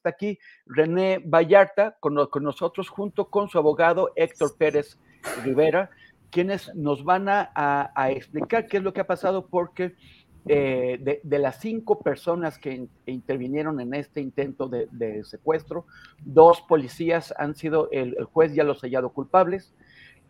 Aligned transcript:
Está 0.00 0.08
aquí 0.08 0.38
René 0.64 1.18
Vallarta 1.22 1.94
con, 2.00 2.26
con 2.28 2.42
nosotros 2.42 2.88
junto 2.88 3.28
con 3.28 3.50
su 3.50 3.58
abogado 3.58 4.12
Héctor 4.16 4.56
Pérez 4.56 4.98
Rivera, 5.44 5.90
quienes 6.30 6.74
nos 6.74 7.04
van 7.04 7.28
a, 7.28 7.50
a, 7.54 7.92
a 7.94 8.10
explicar 8.10 8.66
qué 8.66 8.78
es 8.78 8.82
lo 8.82 8.94
que 8.94 9.02
ha 9.02 9.06
pasado 9.06 9.46
porque 9.48 9.94
eh, 10.46 10.96
de, 11.02 11.20
de, 11.22 11.38
las 11.38 11.60
cinco 11.60 11.98
personas 11.98 12.58
que 12.58 12.72
in, 12.72 12.90
intervinieron 13.04 13.78
en 13.78 13.92
este 13.92 14.22
intento 14.22 14.68
de, 14.68 14.88
de, 14.90 15.22
secuestro, 15.22 15.84
dos 16.24 16.62
policías 16.62 17.34
han 17.36 17.54
sido, 17.54 17.90
el, 17.92 18.16
el 18.18 18.24
juez 18.24 18.54
ya 18.54 18.64
los 18.64 18.82
ha 18.82 18.86
hallado 18.86 19.10
culpables 19.10 19.74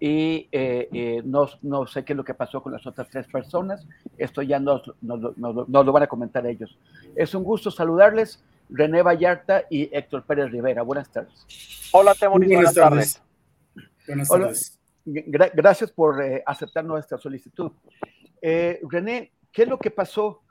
y 0.01 0.49
eh, 0.51 0.89
eh, 0.93 1.23
no, 1.25 1.47
no, 1.63 1.87
sé 1.87 2.05
qué 2.05 2.15
es 2.15 2.17
lo 2.17 2.25
que 2.25 2.35
pasó 2.35 2.61
con 2.61 2.73
las 2.73 2.85
otras 2.89 3.09
tres 3.09 3.29
personas, 3.29 3.87
esto 4.19 4.43
ya 4.43 4.59
nos, 4.59 4.93
nos, 5.01 5.39
nos, 5.39 5.69
nos 5.69 5.87
lo 5.87 5.93
van 5.93 6.03
a 6.03 6.09
comentar 6.09 6.45
ellos. 6.45 6.77
Es 7.15 7.37
un 7.37 7.45
gusto 7.45 7.71
saludarles. 7.71 8.43
René 8.73 9.03
Vallarta 9.03 9.65
y 9.71 9.89
Héctor 9.97 10.25
Pérez 10.25 10.51
Rivera. 10.51 10.83
Buenas 10.83 11.11
tardes. 11.11 11.47
Hola, 11.93 12.15
Temoris. 12.15 12.49
Buenas, 12.49 12.75
buenas 12.75 12.91
tardes. 12.91 13.15
tardes. 13.15 14.07
Buenas 14.07 14.29
tardes. 14.29 14.81
Gra 15.05 15.51
gracias 15.55 15.91
por 15.91 16.23
eh, 16.23 16.43
aceptar 16.47 16.85
nuestra 16.85 17.19
solicitud. 17.19 17.73
Eh, 18.43 18.81
René, 18.89 19.33
¿qué 19.53 19.63
es 19.63 19.69
lo 19.69 19.79
que 19.79 19.91
pasó 19.91 20.43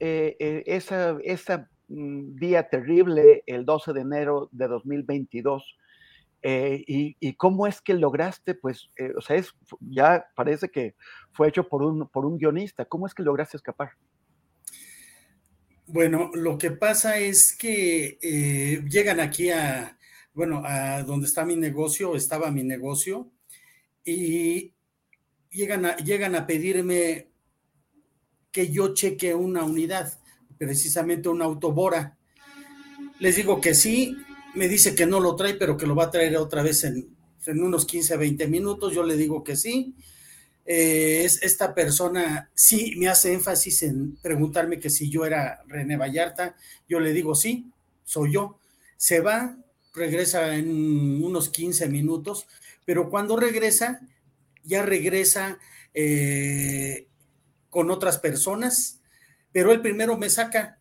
eh, 0.00 0.36
eh 0.38 0.62
ese 0.66 1.16
esa, 1.24 1.68
mm, 1.88 2.36
día 2.36 2.68
terrible, 2.68 3.42
el 3.46 3.64
12 3.64 3.92
de 3.92 4.00
enero 4.00 4.48
de 4.52 4.68
2022? 4.68 5.76
Eh, 6.42 6.84
y, 6.86 7.16
y, 7.18 7.34
cómo 7.34 7.66
es 7.66 7.80
que 7.80 7.94
lograste, 7.94 8.54
pues, 8.54 8.90
eh, 8.96 9.12
o 9.16 9.20
sea, 9.20 9.36
es, 9.36 9.52
ya 9.80 10.28
parece 10.36 10.68
que 10.68 10.94
fue 11.32 11.48
hecho 11.48 11.68
por 11.68 11.82
un, 11.82 12.08
por 12.08 12.24
un 12.24 12.38
guionista. 12.38 12.84
¿Cómo 12.84 13.06
es 13.06 13.14
que 13.14 13.24
lograste 13.24 13.56
escapar? 13.56 13.90
Bueno, 15.90 16.30
lo 16.34 16.58
que 16.58 16.70
pasa 16.70 17.18
es 17.18 17.56
que 17.56 18.18
eh, 18.20 18.84
llegan 18.90 19.20
aquí 19.20 19.48
a, 19.48 19.98
bueno, 20.34 20.62
a 20.62 21.02
donde 21.02 21.26
está 21.26 21.46
mi 21.46 21.56
negocio, 21.56 22.14
estaba 22.14 22.50
mi 22.50 22.62
negocio, 22.62 23.32
y 24.04 24.74
llegan 25.50 25.86
a, 25.86 25.96
llegan 25.96 26.34
a 26.34 26.46
pedirme 26.46 27.30
que 28.52 28.70
yo 28.70 28.92
cheque 28.92 29.34
una 29.34 29.64
unidad, 29.64 30.12
precisamente 30.58 31.30
una 31.30 31.46
autobora. 31.46 32.18
Les 33.18 33.36
digo 33.36 33.58
que 33.58 33.74
sí, 33.74 34.14
me 34.54 34.68
dice 34.68 34.94
que 34.94 35.06
no 35.06 35.20
lo 35.20 35.36
trae, 35.36 35.54
pero 35.54 35.78
que 35.78 35.86
lo 35.86 35.96
va 35.96 36.04
a 36.04 36.10
traer 36.10 36.36
otra 36.36 36.62
vez 36.62 36.84
en, 36.84 37.16
en 37.46 37.62
unos 37.62 37.86
15, 37.86 38.18
20 38.18 38.46
minutos. 38.46 38.94
Yo 38.94 39.04
le 39.04 39.16
digo 39.16 39.42
que 39.42 39.56
sí. 39.56 39.94
Eh, 40.70 41.24
es 41.24 41.42
esta 41.42 41.74
persona 41.74 42.50
sí 42.54 42.92
me 42.98 43.08
hace 43.08 43.32
énfasis 43.32 43.84
en 43.84 44.16
preguntarme 44.16 44.78
que 44.78 44.90
si 44.90 45.08
yo 45.08 45.24
era 45.24 45.62
René 45.66 45.96
Vallarta, 45.96 46.56
yo 46.86 47.00
le 47.00 47.14
digo 47.14 47.34
sí, 47.34 47.72
soy 48.04 48.34
yo. 48.34 48.58
Se 48.98 49.20
va, 49.20 49.56
regresa 49.94 50.56
en 50.56 51.24
unos 51.24 51.48
15 51.48 51.88
minutos, 51.88 52.46
pero 52.84 53.08
cuando 53.08 53.38
regresa, 53.38 54.02
ya 54.62 54.82
regresa 54.82 55.58
eh, 55.94 57.06
con 57.70 57.90
otras 57.90 58.18
personas, 58.18 59.00
pero 59.52 59.72
él 59.72 59.80
primero 59.80 60.18
me 60.18 60.28
saca, 60.28 60.78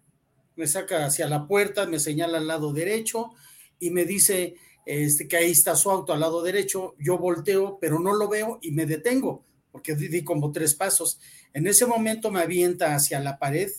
me 0.57 0.67
saca 0.67 1.05
hacia 1.05 1.29
la 1.29 1.47
puerta, 1.47 1.87
me 1.87 1.99
señala 1.99 2.39
al 2.39 2.47
lado 2.47 2.73
derecho 2.73 3.31
y 3.79 3.91
me 3.91 4.03
dice 4.03 4.55
este, 4.85 5.29
que 5.29 5.37
ahí 5.37 5.51
está 5.51 5.77
su 5.77 5.89
auto 5.89 6.11
al 6.11 6.19
lado 6.19 6.43
derecho, 6.43 6.93
yo 6.99 7.17
volteo, 7.17 7.77
pero 7.79 7.99
no 7.99 8.13
lo 8.13 8.27
veo 8.27 8.59
y 8.61 8.71
me 8.71 8.85
detengo 8.85 9.47
porque 9.71 9.95
di 9.95 10.23
como 10.23 10.51
tres 10.51 10.73
pasos. 10.73 11.19
En 11.53 11.67
ese 11.67 11.85
momento 11.85 12.31
me 12.31 12.41
avienta 12.41 12.95
hacia 12.95 13.19
la 13.19 13.37
pared 13.37 13.69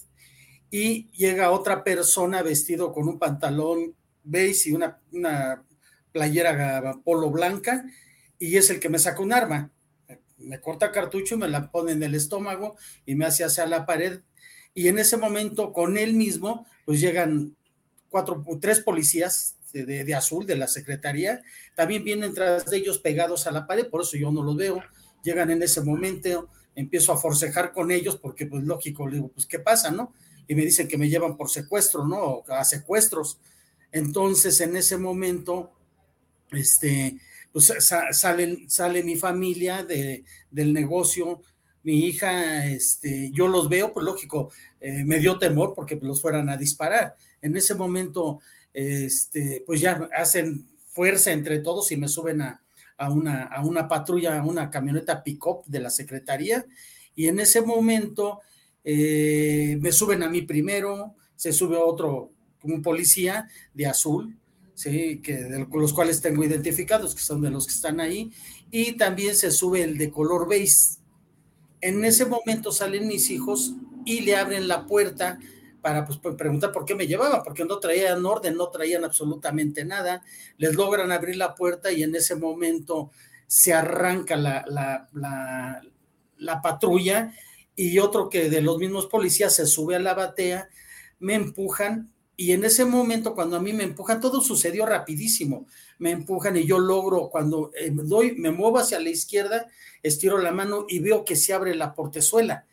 y 0.70 1.10
llega 1.10 1.50
otra 1.50 1.84
persona 1.84 2.42
vestido 2.42 2.92
con 2.92 3.08
un 3.08 3.18
pantalón 3.18 3.94
beige 4.22 4.70
y 4.70 4.72
una, 4.72 5.00
una 5.12 5.64
playera 6.12 6.94
polo 7.04 7.30
blanca 7.30 7.84
y 8.38 8.56
es 8.56 8.70
el 8.70 8.80
que 8.80 8.88
me 8.88 8.98
saca 8.98 9.22
un 9.22 9.32
arma. 9.32 9.70
Me 10.36 10.60
corta 10.60 10.92
cartucho 10.92 11.34
y 11.34 11.38
me 11.38 11.48
la 11.48 11.70
pone 11.70 11.92
en 11.92 12.02
el 12.02 12.14
estómago 12.14 12.76
y 13.04 13.14
me 13.14 13.24
hace 13.24 13.44
hacia 13.44 13.66
la 13.66 13.86
pared. 13.86 14.20
Y 14.74 14.88
en 14.88 14.98
ese 14.98 15.16
momento, 15.16 15.72
con 15.72 15.98
él 15.98 16.14
mismo, 16.14 16.66
pues 16.84 17.00
llegan 17.00 17.56
cuatro, 18.08 18.44
tres 18.60 18.80
policías 18.80 19.56
de, 19.72 20.04
de, 20.04 20.14
azul 20.14 20.46
de 20.46 20.56
la 20.56 20.68
secretaría. 20.68 21.42
También 21.74 22.04
vienen 22.04 22.34
tras 22.34 22.66
de 22.66 22.76
ellos 22.76 22.98
pegados 23.00 23.46
a 23.46 23.50
la 23.50 23.66
pared, 23.66 23.88
por 23.88 24.02
eso 24.02 24.16
yo 24.16 24.30
no 24.30 24.42
los 24.42 24.56
veo 24.56 24.80
llegan 25.28 25.50
en 25.50 25.62
ese 25.62 25.82
momento, 25.82 26.48
empiezo 26.74 27.12
a 27.12 27.18
forcejar 27.18 27.72
con 27.72 27.90
ellos 27.90 28.16
porque 28.16 28.46
pues 28.46 28.64
lógico, 28.64 29.06
le 29.06 29.16
digo, 29.16 29.28
pues 29.28 29.46
¿qué 29.46 29.58
pasa, 29.58 29.90
no? 29.90 30.14
Y 30.46 30.54
me 30.54 30.64
dicen 30.64 30.88
que 30.88 30.96
me 30.96 31.10
llevan 31.10 31.36
por 31.36 31.50
secuestro, 31.50 32.06
¿no? 32.06 32.42
A 32.48 32.64
secuestros. 32.64 33.38
Entonces, 33.92 34.60
en 34.62 34.76
ese 34.76 34.96
momento, 34.96 35.72
este, 36.50 37.18
pues 37.52 37.72
salen, 38.12 38.70
sale 38.70 39.02
mi 39.02 39.16
familia 39.16 39.84
de, 39.84 40.24
del 40.50 40.72
negocio, 40.72 41.42
mi 41.82 42.06
hija, 42.06 42.66
este, 42.66 43.30
yo 43.32 43.48
los 43.48 43.68
veo, 43.68 43.92
pues 43.92 44.04
lógico, 44.04 44.50
eh, 44.80 45.04
me 45.04 45.18
dio 45.18 45.38
temor 45.38 45.74
porque 45.74 45.98
los 46.00 46.22
fueran 46.22 46.48
a 46.48 46.56
disparar. 46.56 47.16
En 47.42 47.54
ese 47.56 47.74
momento, 47.74 48.40
este, 48.72 49.62
pues 49.66 49.80
ya 49.80 50.08
hacen 50.16 50.66
fuerza 50.86 51.32
entre 51.32 51.58
todos 51.58 51.92
y 51.92 51.96
me 51.98 52.08
suben 52.08 52.40
a, 52.40 52.62
a 52.98 53.10
una, 53.10 53.44
a 53.44 53.64
una 53.64 53.88
patrulla, 53.88 54.38
a 54.38 54.44
una 54.44 54.68
camioneta 54.68 55.22
pick-up 55.22 55.64
de 55.66 55.80
la 55.80 55.90
Secretaría, 55.90 56.66
y 57.14 57.28
en 57.28 57.40
ese 57.40 57.62
momento 57.62 58.40
eh, 58.84 59.78
me 59.80 59.92
suben 59.92 60.22
a 60.22 60.28
mí 60.28 60.42
primero, 60.42 61.14
se 61.36 61.52
sube 61.52 61.76
otro, 61.76 62.32
un 62.62 62.82
policía 62.82 63.48
de 63.72 63.86
azul, 63.86 64.36
¿sí? 64.74 65.20
que, 65.22 65.36
de 65.36 65.66
los 65.70 65.92
cuales 65.92 66.20
tengo 66.20 66.44
identificados, 66.44 67.14
que 67.14 67.22
son 67.22 67.40
de 67.40 67.50
los 67.50 67.66
que 67.66 67.72
están 67.72 68.00
ahí, 68.00 68.30
y 68.70 68.92
también 68.92 69.34
se 69.34 69.50
sube 69.50 69.82
el 69.82 69.96
de 69.96 70.10
color 70.10 70.48
beige. 70.48 70.98
En 71.80 72.04
ese 72.04 72.26
momento 72.26 72.72
salen 72.72 73.06
mis 73.06 73.30
hijos 73.30 73.74
y 74.04 74.20
le 74.20 74.36
abren 74.36 74.68
la 74.68 74.86
puerta 74.86 75.38
para 75.80 76.04
pues, 76.04 76.18
preguntar 76.36 76.72
por 76.72 76.84
qué 76.84 76.94
me 76.94 77.06
llevaban, 77.06 77.42
porque 77.42 77.64
no 77.64 77.78
traían 77.78 78.24
orden, 78.24 78.56
no 78.56 78.68
traían 78.68 79.04
absolutamente 79.04 79.84
nada. 79.84 80.22
Les 80.56 80.74
logran 80.74 81.12
abrir 81.12 81.36
la 81.36 81.54
puerta 81.54 81.92
y 81.92 82.02
en 82.02 82.14
ese 82.14 82.34
momento 82.34 83.10
se 83.46 83.72
arranca 83.72 84.36
la, 84.36 84.64
la, 84.68 85.08
la, 85.12 85.82
la 86.36 86.62
patrulla 86.62 87.32
y 87.74 87.98
otro 87.98 88.28
que 88.28 88.50
de 88.50 88.60
los 88.60 88.78
mismos 88.78 89.06
policías 89.06 89.54
se 89.54 89.66
sube 89.66 89.96
a 89.96 90.00
la 90.00 90.14
batea, 90.14 90.68
me 91.20 91.34
empujan 91.34 92.12
y 92.36 92.52
en 92.52 92.64
ese 92.64 92.84
momento 92.84 93.34
cuando 93.34 93.56
a 93.56 93.60
mí 93.60 93.72
me 93.72 93.84
empujan, 93.84 94.20
todo 94.20 94.40
sucedió 94.40 94.86
rapidísimo. 94.86 95.66
Me 95.98 96.12
empujan 96.12 96.56
y 96.56 96.64
yo 96.64 96.78
logro, 96.78 97.30
cuando 97.30 97.72
eh, 97.74 97.90
doy, 97.92 98.36
me 98.36 98.52
muevo 98.52 98.78
hacia 98.78 99.00
la 99.00 99.10
izquierda, 99.10 99.66
estiro 100.02 100.38
la 100.38 100.52
mano 100.52 100.86
y 100.88 101.00
veo 101.00 101.24
que 101.24 101.34
se 101.34 101.52
abre 101.52 101.74
la 101.74 101.94
portezuela 101.94 102.64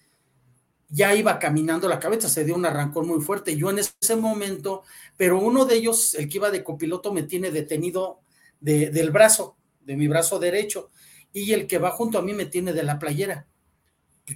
ya 0.96 1.14
iba 1.14 1.40
caminando 1.40 1.90
la 1.90 2.00
cabeza, 2.00 2.30
se 2.30 2.46
dio 2.46 2.56
un 2.56 2.66
arrancón 2.66 3.06
muy 3.06 3.20
fuerte. 3.20 3.58
Yo 3.58 3.70
en 3.70 3.80
ese 3.80 4.16
momento, 4.16 4.84
pero 5.18 5.42
uno 5.42 5.66
de 5.66 5.76
ellos, 5.76 6.14
el 6.14 6.30
que 6.30 6.38
iba 6.38 6.50
de 6.52 6.64
copiloto, 6.64 7.12
me 7.12 7.24
tiene 7.24 7.52
detenido 7.52 8.22
del 8.62 9.12
brazo, 9.12 9.58
de 9.82 9.98
mi 9.98 10.08
brazo 10.08 10.40
derecho, 10.40 10.92
y 11.34 11.52
el 11.52 11.68
que 11.68 11.80
va 11.80 11.92
junto 11.92 12.18
a 12.18 12.22
mí 12.22 12.34
me 12.34 12.46
tiene 12.46 12.72
de 12.72 12.84
la 12.84 12.98
playera. 12.98 13.46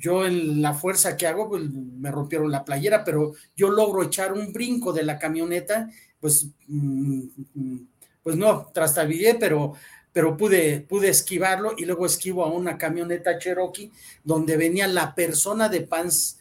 Yo 0.01 0.25
en 0.25 0.61
la 0.61 0.73
fuerza 0.73 1.15
que 1.15 1.27
hago, 1.27 1.47
pues 1.47 1.63
me 1.63 2.11
rompieron 2.11 2.51
la 2.51 2.65
playera, 2.65 3.05
pero 3.05 3.31
yo 3.55 3.69
logro 3.69 4.03
echar 4.03 4.33
un 4.33 4.51
brinco 4.51 4.91
de 4.91 5.03
la 5.03 5.17
camioneta, 5.17 5.89
pues, 6.19 6.49
mm, 6.67 7.21
mm, 7.53 7.87
pues 8.21 8.35
no, 8.35 8.69
trastabillé, 8.73 9.35
pero 9.35 9.75
pero 10.11 10.35
pude, 10.35 10.81
pude 10.81 11.07
esquivarlo 11.07 11.75
y 11.77 11.85
luego 11.85 12.05
esquivo 12.05 12.43
a 12.43 12.51
una 12.51 12.79
camioneta 12.79 13.37
Cherokee 13.37 13.91
donde 14.23 14.57
venía 14.57 14.87
la 14.87 15.13
persona 15.13 15.69
de 15.69 15.81
pants 15.81 16.38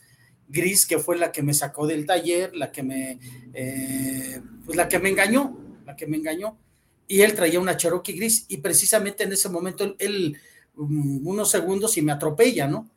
gris 0.48 0.86
que 0.86 0.98
fue 0.98 1.16
la 1.16 1.30
que 1.30 1.42
me 1.42 1.54
sacó 1.54 1.86
del 1.86 2.06
taller, 2.06 2.54
la 2.56 2.72
que 2.72 2.82
me, 2.82 3.18
eh, 3.52 4.40
pues 4.64 4.76
la 4.76 4.88
que 4.88 4.98
me 4.98 5.10
engañó, 5.10 5.56
la 5.84 5.94
que 5.94 6.06
me 6.06 6.16
engañó. 6.16 6.58
Y 7.06 7.20
él 7.20 7.34
traía 7.34 7.60
una 7.60 7.76
Cherokee 7.76 8.12
gris 8.12 8.46
y 8.48 8.58
precisamente 8.58 9.24
en 9.24 9.32
ese 9.32 9.48
momento 9.48 9.94
él, 9.98 10.36
mm, 10.74 11.26
unos 11.26 11.50
segundos 11.50 11.96
y 11.96 12.02
me 12.02 12.12
atropella, 12.12 12.66
¿no? 12.66 12.90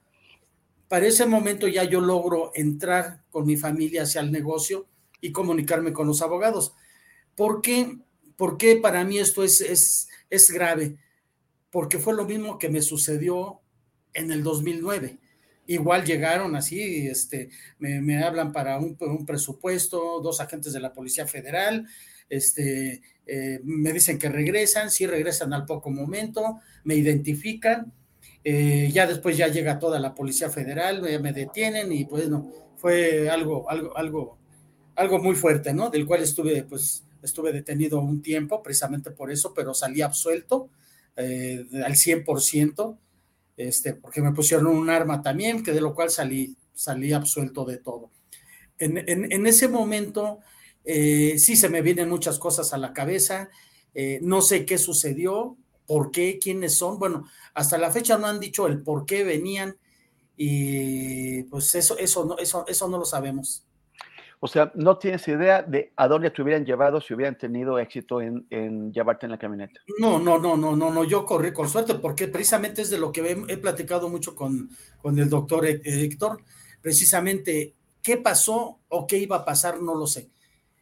Para 0.87 1.07
ese 1.07 1.25
momento 1.25 1.67
ya 1.67 1.83
yo 1.83 2.01
logro 2.01 2.51
entrar 2.55 3.23
con 3.29 3.45
mi 3.45 3.55
familia 3.55 4.03
hacia 4.03 4.21
el 4.21 4.31
negocio 4.31 4.87
y 5.21 5.31
comunicarme 5.31 5.93
con 5.93 6.07
los 6.07 6.21
abogados. 6.21 6.73
¿Por 7.35 7.61
qué? 7.61 7.97
Para 8.81 9.03
mí 9.03 9.19
esto 9.19 9.43
es, 9.43 9.61
es 9.61 10.09
es 10.31 10.49
grave, 10.49 10.97
porque 11.69 11.99
fue 11.99 12.15
lo 12.15 12.25
mismo 12.25 12.57
que 12.57 12.69
me 12.69 12.81
sucedió 12.81 13.59
en 14.13 14.31
el 14.31 14.41
2009. 14.41 15.19
Igual 15.71 16.03
llegaron 16.03 16.55
así, 16.57 17.07
este, 17.07 17.49
me, 17.79 18.21
hablan 18.21 18.51
para 18.51 18.77
un, 18.77 18.97
presupuesto, 19.25 20.19
dos 20.21 20.41
agentes 20.41 20.73
de 20.73 20.81
la 20.81 20.91
Policía 20.91 21.25
Federal, 21.25 21.87
este, 22.29 23.01
eh, 23.25 23.61
me 23.63 23.93
dicen 23.93 24.19
que 24.19 24.27
regresan, 24.27 24.91
sí 24.91 25.07
regresan 25.07 25.53
al 25.53 25.65
poco 25.65 25.89
momento, 25.89 26.59
me 26.83 26.95
identifican, 26.95 27.93
eh, 28.43 28.89
ya 28.91 29.07
después 29.07 29.37
ya 29.37 29.47
llega 29.47 29.79
toda 29.79 29.97
la 30.01 30.13
Policía 30.13 30.49
Federal, 30.49 31.01
me, 31.01 31.31
detienen 31.31 31.93
y 31.93 32.03
pues 32.03 32.27
no, 32.27 32.51
fue 32.75 33.29
algo, 33.29 33.69
algo, 33.69 33.95
algo, 33.95 34.37
algo 34.97 35.19
muy 35.19 35.35
fuerte, 35.35 35.73
¿no? 35.73 35.89
Del 35.89 36.05
cual 36.05 36.21
estuve 36.21 36.63
pues 36.63 37.05
estuve 37.21 37.53
detenido 37.53 38.01
un 38.01 38.21
tiempo 38.21 38.61
precisamente 38.61 39.11
por 39.11 39.31
eso, 39.31 39.53
pero 39.53 39.73
salí 39.73 40.01
absuelto 40.01 40.69
eh, 41.15 41.65
al 41.85 41.93
100%, 41.93 42.97
este, 43.67 43.93
porque 43.93 44.21
me 44.21 44.31
pusieron 44.31 44.67
un 44.67 44.89
arma 44.89 45.21
también, 45.21 45.63
que 45.63 45.71
de 45.71 45.81
lo 45.81 45.93
cual 45.93 46.09
salí, 46.09 46.55
salí 46.73 47.13
absuelto 47.13 47.65
de 47.65 47.77
todo. 47.77 48.11
En, 48.79 49.45
ese 49.45 49.67
momento 49.67 50.39
eh, 50.83 51.35
sí 51.37 51.55
se 51.55 51.69
me 51.69 51.83
vienen 51.83 52.09
muchas 52.09 52.39
cosas 52.39 52.73
a 52.73 52.77
la 52.77 52.93
cabeza, 52.93 53.49
eh, 53.93 54.19
no 54.23 54.41
sé 54.41 54.65
qué 54.65 54.79
sucedió, 54.79 55.57
por 55.85 56.09
qué, 56.11 56.39
quiénes 56.39 56.73
son, 56.75 56.97
bueno, 56.97 57.27
hasta 57.53 57.77
la 57.77 57.91
fecha 57.91 58.17
no 58.17 58.27
han 58.27 58.39
dicho 58.39 58.65
el 58.65 58.81
por 58.81 59.05
qué 59.05 59.23
venían 59.23 59.77
y 60.37 61.43
pues 61.43 61.75
eso, 61.75 61.97
eso, 61.97 62.25
no, 62.25 62.37
eso, 62.37 62.65
eso 62.67 62.87
no 62.87 62.97
lo 62.97 63.05
sabemos. 63.05 63.65
O 64.43 64.47
sea, 64.47 64.71
no 64.73 64.97
tienes 64.97 65.27
idea 65.27 65.61
de 65.61 65.93
a 65.95 66.07
dónde 66.07 66.31
te 66.31 66.41
hubieran 66.41 66.65
llevado 66.65 66.99
si 66.99 67.13
hubieran 67.13 67.37
tenido 67.37 67.77
éxito 67.77 68.21
en, 68.21 68.91
llevarte 68.91 69.27
en 69.27 69.31
la 69.31 69.37
camioneta. 69.37 69.79
No, 69.99 70.17
no, 70.17 70.39
no, 70.39 70.57
no, 70.57 70.75
no, 70.75 70.89
no, 70.89 71.03
yo 71.03 71.27
corrí 71.27 71.53
con 71.53 71.69
suerte 71.69 71.93
porque 71.93 72.27
precisamente 72.27 72.81
es 72.81 72.89
de 72.89 72.97
lo 72.97 73.11
que 73.11 73.37
he, 73.47 73.57
platicado 73.57 74.09
mucho 74.09 74.35
con, 74.35 74.71
con 74.97 75.19
el 75.19 75.29
doctor 75.29 75.67
Héctor, 75.67 76.41
precisamente 76.81 77.75
qué 78.01 78.17
pasó 78.17 78.79
o 78.89 79.05
qué 79.05 79.19
iba 79.19 79.35
a 79.35 79.45
pasar, 79.45 79.79
no 79.79 79.93
lo 79.93 80.07
sé. 80.07 80.31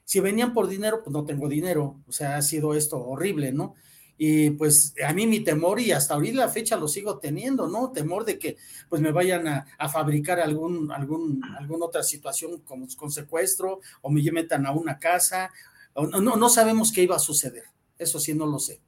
Si 0.06 0.22
venían 0.22 0.54
por 0.54 0.70
dinero, 0.70 1.02
pues 1.04 1.12
no 1.12 1.26
tengo 1.26 1.50
dinero, 1.50 1.98
o 2.08 2.12
sea, 2.14 2.38
ha 2.38 2.42
sido 2.42 2.74
esto 2.74 2.98
horrible, 2.98 3.52
¿no? 3.52 3.76
Y 4.22 4.50
pues 4.52 4.94
a 5.08 5.14
mí 5.14 5.26
mi 5.28 5.40
temor, 5.40 5.80
y 5.80 5.94
hasta 5.94 6.14
ahorita 6.14 6.40
la 6.40 6.50
fecha 6.50 6.76
lo 6.76 6.90
sigo 6.90 7.20
teniendo, 7.20 7.70
¿no? 7.70 7.94
Temor 7.94 8.26
de 8.26 8.38
que 8.38 8.58
pues 8.90 9.02
me 9.02 9.14
vayan 9.14 9.48
a, 9.48 9.90
fabricar 9.90 10.42
algún, 10.42 10.92
algún, 10.92 11.42
alguna 11.58 11.86
otra 11.86 12.04
situación 12.04 12.60
como 12.66 12.86
con 12.98 13.10
secuestro 13.12 13.80
o 14.02 14.10
me 14.12 14.22
metan 14.30 14.66
a 14.66 14.74
una 14.74 15.00
casa. 15.00 15.50
no, 15.96 16.36
no 16.36 16.50
sabemos 16.50 16.92
qué 16.92 17.04
iba 17.04 17.16
a 17.16 17.20
suceder. 17.20 17.64
Eso 17.98 18.20
sí, 18.20 18.34
no 18.34 18.46
lo 18.46 18.60
sé. 18.60 18.82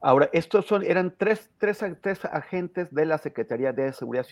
Ahora, 0.00 0.30
estos 0.32 0.66
son, 0.66 0.84
eran 0.84 1.14
tres, 1.18 1.50
tres, 1.58 1.82
tres 2.00 2.24
agentes 2.26 2.94
de 2.94 3.06
la 3.06 3.18
Secretaría 3.18 3.72
de 3.72 3.92
Seguridad 3.92 4.26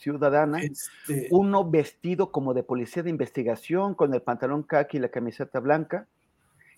Ciudadana, 0.00 0.62
este 0.62 1.28
uno 1.30 1.68
vestido 1.68 2.32
como 2.32 2.54
de 2.54 2.64
policía 2.64 3.04
de 3.04 3.10
investigación, 3.10 3.94
con 3.94 4.14
el 4.14 4.22
pantalón 4.22 4.64
khaki 4.64 4.96
y 4.96 5.00
la 5.00 5.10
camiseta 5.10 5.60
blanca, 5.60 6.08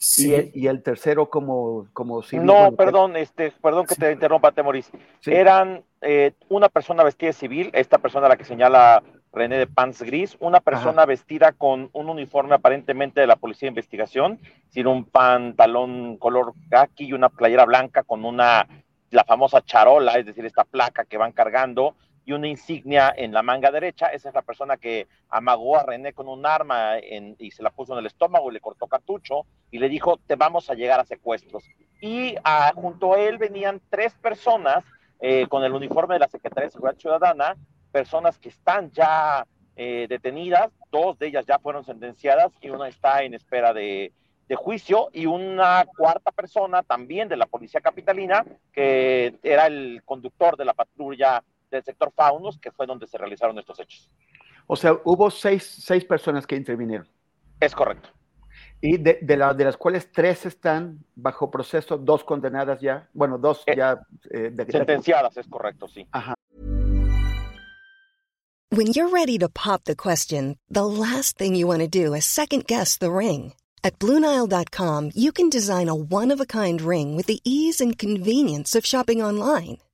y, 0.00 0.66
el, 0.66 0.82
tercero 0.82 1.28
como, 1.28 1.86
como 1.92 2.22
civil. 2.22 2.46
No, 2.46 2.72
perdón, 2.72 3.16
este, 3.16 3.52
perdón 3.62 3.86
que 3.86 3.94
te 3.94 4.12
interrumpa, 4.12 4.52
Temoris. 4.52 4.90
Eran 5.26 5.84
eh, 6.00 6.32
una 6.48 6.70
persona 6.70 7.04
vestida 7.04 7.28
de 7.28 7.34
civil, 7.34 7.70
esta 7.74 7.98
persona 7.98 8.26
a 8.26 8.30
la 8.30 8.36
que 8.36 8.44
señala 8.44 9.02
René 9.32 9.58
de 9.58 9.66
Pants 9.66 10.02
Gris, 10.02 10.36
una 10.40 10.60
persona 10.60 11.04
vestida 11.04 11.52
con 11.52 11.90
un 11.92 12.08
uniforme 12.08 12.54
aparentemente 12.54 13.20
de 13.20 13.26
la 13.26 13.36
Policía 13.36 13.66
de 13.66 13.72
Investigación, 13.72 14.40
sin 14.70 14.86
un 14.86 15.04
pantalón 15.04 16.16
color 16.16 16.54
khaki 16.70 17.04
y 17.04 17.12
una 17.12 17.28
playera 17.28 17.66
blanca 17.66 18.02
con 18.02 18.24
una, 18.24 18.66
la 19.10 19.24
famosa 19.24 19.60
charola, 19.60 20.14
es 20.14 20.24
decir, 20.24 20.46
esta 20.46 20.64
placa 20.64 21.04
que 21.04 21.18
van 21.18 21.32
cargando, 21.32 21.94
y 22.30 22.32
una 22.32 22.46
insignia 22.46 23.12
en 23.16 23.32
la 23.32 23.42
manga 23.42 23.72
derecha. 23.72 24.06
Esa 24.06 24.28
es 24.28 24.34
la 24.36 24.42
persona 24.42 24.76
que 24.76 25.08
amagó 25.30 25.76
a 25.76 25.82
René 25.82 26.12
con 26.12 26.28
un 26.28 26.46
arma 26.46 27.00
y 27.00 27.50
se 27.50 27.62
la 27.64 27.70
puso 27.70 27.92
en 27.92 27.98
el 27.98 28.06
estómago 28.06 28.50
y 28.50 28.54
le 28.54 28.60
cortó 28.60 28.86
cartucho 28.86 29.46
y 29.72 29.80
le 29.80 29.88
dijo, 29.88 30.16
te 30.28 30.36
vamos 30.36 30.70
a 30.70 30.74
llegar 30.74 31.00
a 31.00 31.04
secuestros. 31.04 31.64
Y 32.00 32.36
ah, 32.44 32.72
junto 32.76 33.14
a 33.14 33.20
él 33.20 33.36
venían 33.36 33.80
tres 33.90 34.14
personas 34.14 34.84
eh, 35.18 35.48
con 35.48 35.64
el 35.64 35.72
uniforme 35.72 36.14
de 36.14 36.20
la 36.20 36.28
Secretaría 36.28 36.66
de 36.68 36.70
Seguridad 36.70 36.98
Ciudadana, 36.98 37.56
personas 37.90 38.38
que 38.38 38.50
están 38.50 38.92
ya 38.92 39.44
eh, 39.74 40.06
detenidas, 40.08 40.70
dos 40.92 41.18
de 41.18 41.26
ellas 41.26 41.44
ya 41.46 41.58
fueron 41.58 41.84
sentenciadas 41.84 42.52
y 42.60 42.70
una 42.70 42.86
está 42.86 43.24
en 43.24 43.34
espera 43.34 43.74
de, 43.74 44.12
de 44.48 44.54
juicio 44.54 45.08
y 45.12 45.26
una 45.26 45.84
cuarta 45.96 46.30
persona 46.30 46.84
también 46.84 47.28
de 47.28 47.36
la 47.36 47.46
policía 47.46 47.80
capitalina 47.80 48.44
que 48.72 49.34
era 49.42 49.66
el 49.66 50.02
conductor 50.04 50.56
de 50.56 50.64
la 50.64 50.74
patrulla 50.74 51.42
del 51.70 51.82
sector 51.82 52.12
Faunos, 52.14 52.58
que 52.58 52.70
fue 52.70 52.86
donde 52.86 53.06
se 53.06 53.16
realizaron 53.18 53.58
estos 53.58 53.78
hechos. 53.80 54.10
O 54.66 54.76
sea, 54.76 54.98
hubo 55.04 55.30
seis, 55.30 55.64
seis 55.64 56.04
personas 56.04 56.46
que 56.46 56.56
intervinieron. 56.56 57.08
Es 57.58 57.74
correcto. 57.74 58.08
Y 58.80 58.96
de, 58.96 59.18
de, 59.20 59.36
la, 59.36 59.52
de, 59.52 59.64
las 59.64 59.76
cuales 59.76 60.10
tres 60.10 60.46
están 60.46 61.04
bajo 61.14 61.50
proceso, 61.50 61.98
dos 61.98 62.24
condenadas 62.24 62.80
ya, 62.80 63.08
bueno, 63.12 63.36
dos 63.36 63.62
eh, 63.66 63.76
ya 63.76 64.00
eh, 64.30 64.50
de, 64.52 64.64
sentenciadas, 64.66 65.36
es 65.36 65.46
correcto, 65.46 65.86
sí. 65.88 66.06
Ajá. 66.12 66.34
When 68.72 68.92
you're 68.92 69.08
ready 69.08 69.36
to 69.38 69.48
pop 69.48 69.84
the 69.84 69.96
question, 69.96 70.56
the 70.70 70.86
last 70.86 71.36
thing 71.36 71.56
you 71.56 71.66
want 71.66 71.80
to 71.80 71.88
do 71.88 72.14
is 72.14 72.24
second 72.24 72.66
guess 72.66 72.96
the 72.96 73.10
ring. 73.10 73.54
At 73.82 73.98
BlueNile.com, 73.98 75.10
you 75.14 75.32
can 75.32 75.50
design 75.50 75.88
a 75.88 75.94
one-of-a-kind 75.94 76.80
ring 76.80 77.16
with 77.16 77.26
the 77.26 77.40
ease 77.44 77.80
and 77.80 77.98
convenience 77.98 78.76
of 78.76 78.86
shopping 78.86 79.20
online. 79.22 79.78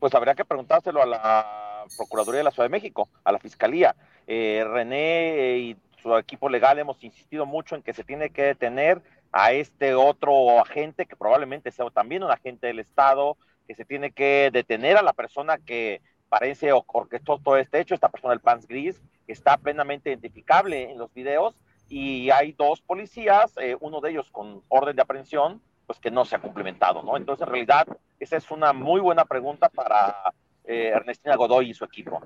Pues 0.00 0.14
habría 0.14 0.34
que 0.34 0.44
preguntárselo 0.44 1.02
a 1.02 1.06
la 1.06 1.84
Procuraduría 1.96 2.38
de 2.38 2.44
la 2.44 2.50
Ciudad 2.50 2.64
de 2.64 2.72
México, 2.72 3.08
a 3.22 3.32
la 3.32 3.38
Fiscalía. 3.38 3.94
Eh, 4.26 4.64
René 4.66 5.58
y 5.58 5.76
su 6.02 6.16
equipo 6.16 6.48
legal 6.48 6.78
hemos 6.78 7.04
insistido 7.04 7.46
mucho 7.46 7.76
en 7.76 7.82
que 7.82 7.92
se 7.92 8.04
tiene 8.04 8.30
que 8.30 8.42
detener 8.42 9.02
a 9.32 9.52
este 9.52 9.94
otro 9.94 10.60
agente, 10.60 11.06
que 11.06 11.16
probablemente 11.16 11.70
sea 11.70 11.88
también 11.90 12.24
un 12.24 12.30
agente 12.30 12.66
del 12.66 12.80
Estado, 12.80 13.36
que 13.68 13.74
se 13.74 13.84
tiene 13.84 14.10
que 14.10 14.50
detener 14.52 14.96
a 14.96 15.02
la 15.02 15.12
persona 15.12 15.58
que 15.58 16.00
parece 16.28 16.72
orquestó 16.72 17.38
todo 17.38 17.56
este 17.56 17.80
hecho, 17.80 17.94
esta 17.94 18.08
persona 18.08 18.32
del 18.32 18.40
Pants 18.40 18.66
Gris, 18.66 19.00
que 19.26 19.32
está 19.32 19.56
plenamente 19.58 20.10
identificable 20.10 20.90
en 20.90 20.98
los 20.98 21.12
videos, 21.12 21.54
y 21.88 22.30
hay 22.30 22.52
dos 22.52 22.80
policías, 22.80 23.52
eh, 23.58 23.76
uno 23.80 24.00
de 24.00 24.10
ellos 24.10 24.30
con 24.30 24.62
orden 24.68 24.96
de 24.96 25.02
aprehensión, 25.02 25.60
pues 25.90 25.98
que 25.98 26.12
no 26.12 26.24
se 26.24 26.36
ha 26.36 26.38
cumplimentado, 26.38 27.02
¿no? 27.02 27.16
Entonces, 27.16 27.44
en 27.44 27.52
realidad, 27.52 27.84
esa 28.20 28.36
es 28.36 28.48
una 28.52 28.72
muy 28.72 29.00
buena 29.00 29.24
pregunta 29.24 29.68
para 29.68 30.14
eh, 30.64 30.92
Ernestina 30.94 31.34
Godoy 31.34 31.70
y 31.70 31.74
su 31.74 31.84
equipo. 31.84 32.20